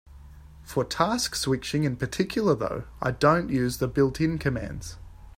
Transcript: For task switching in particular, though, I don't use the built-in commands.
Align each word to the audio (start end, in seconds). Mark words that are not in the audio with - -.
For 0.63 0.83
task 0.83 1.35
switching 1.35 1.83
in 1.83 1.95
particular, 1.95 2.55
though, 2.55 2.85
I 3.03 3.11
don't 3.11 3.51
use 3.51 3.77
the 3.77 3.87
built-in 3.87 4.39
commands. 4.39 4.97